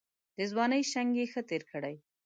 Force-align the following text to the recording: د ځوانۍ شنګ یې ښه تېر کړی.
د 0.37 0.39
ځوانۍ 0.51 0.81
شنګ 0.91 1.09
یې 1.19 1.25
ښه 1.31 1.41
تېر 1.49 1.63
کړی. 1.71 1.95